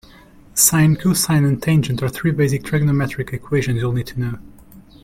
[0.55, 4.39] Sine, cosine and tangent are three basic trigonometric equations you'll need to know.